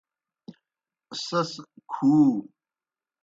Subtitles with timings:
[1.23, 1.51] سیْس
[1.91, 2.15] کُھو۔